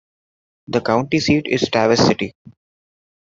[0.65, 2.33] The county seat is Tawas City.